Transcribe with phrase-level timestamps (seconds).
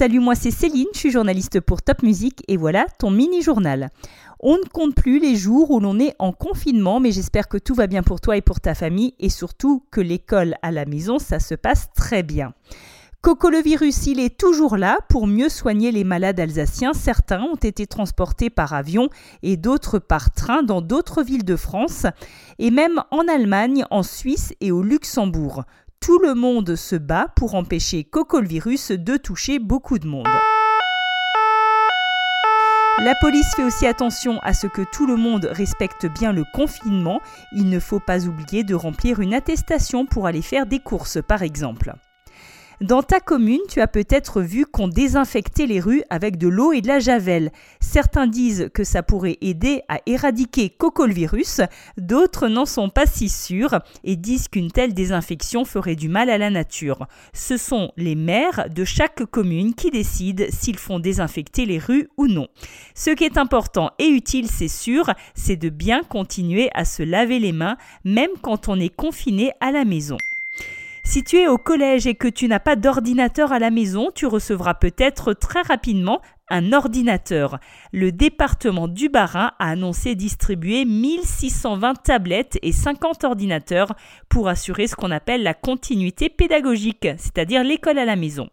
[0.00, 3.90] Salut, moi c'est Céline, je suis journaliste pour Top Music et voilà ton mini-journal.
[4.38, 7.74] On ne compte plus les jours où l'on est en confinement, mais j'espère que tout
[7.74, 11.18] va bien pour toi et pour ta famille et surtout que l'école à la maison,
[11.18, 12.54] ça se passe très bien.
[13.20, 16.94] Coco le virus, il est toujours là pour mieux soigner les malades alsaciens.
[16.94, 19.10] Certains ont été transportés par avion
[19.42, 22.06] et d'autres par train dans d'autres villes de France
[22.58, 25.64] et même en Allemagne, en Suisse et au Luxembourg.
[26.00, 30.26] Tout le monde se bat pour empêcher Coco le virus de toucher beaucoup de monde.
[32.98, 37.20] La police fait aussi attention à ce que tout le monde respecte bien le confinement.
[37.52, 41.42] Il ne faut pas oublier de remplir une attestation pour aller faire des courses par
[41.42, 41.92] exemple.
[42.80, 46.80] Dans ta commune, tu as peut-être vu qu'on désinfectait les rues avec de l'eau et
[46.80, 47.52] de la javel.
[47.78, 51.60] Certains disent que ça pourrait aider à éradiquer cocolvirus,
[51.98, 56.38] d'autres n'en sont pas si sûrs et disent qu'une telle désinfection ferait du mal à
[56.38, 57.06] la nature.
[57.34, 62.28] Ce sont les maires de chaque commune qui décident s'ils font désinfecter les rues ou
[62.28, 62.48] non.
[62.94, 67.40] Ce qui est important et utile, c'est sûr, c'est de bien continuer à se laver
[67.40, 70.16] les mains, même quand on est confiné à la maison.
[71.10, 74.26] Si tu es au collège et que tu n'as pas d'ordinateur à la maison, tu
[74.26, 77.58] recevras peut-être très rapidement un ordinateur.
[77.92, 83.92] Le département du Bas-Rhin a annoncé distribuer 1620 tablettes et 50 ordinateurs
[84.28, 88.48] pour assurer ce qu'on appelle la continuité pédagogique, c'est-à-dire l'école à la maison.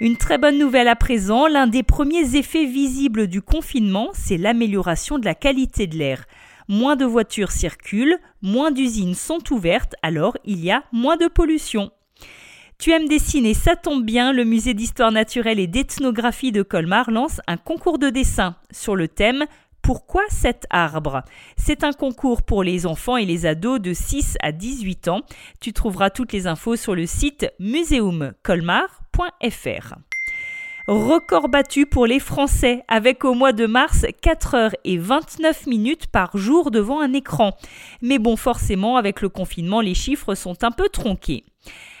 [0.00, 5.20] Une très bonne nouvelle à présent, l'un des premiers effets visibles du confinement, c'est l'amélioration
[5.20, 6.24] de la qualité de l'air.
[6.68, 11.90] Moins de voitures circulent, moins d'usines sont ouvertes, alors il y a moins de pollution.
[12.78, 17.40] Tu aimes dessiner, ça tombe bien, le musée d'histoire naturelle et d'ethnographie de Colmar lance
[17.48, 19.46] un concours de dessin sur le thème
[19.88, 21.22] pourquoi cet arbre?
[21.56, 25.22] C'est un concours pour les enfants et les ados de 6 à 18 ans.
[25.62, 29.94] Tu trouveras toutes les infos sur le site museumcolmar.fr.
[30.88, 36.06] Record battu pour les Français avec au mois de mars 4 heures et 29 minutes
[36.06, 37.52] par jour devant un écran.
[38.00, 41.44] Mais bon, forcément, avec le confinement, les chiffres sont un peu tronqués.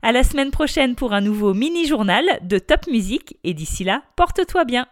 [0.00, 4.64] À la semaine prochaine pour un nouveau mini-journal de Top Music et d'ici là, porte-toi
[4.64, 4.86] bien.